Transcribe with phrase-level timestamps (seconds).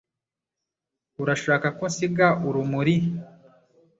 [1.21, 2.95] Urashaka ko nsiga urumuri?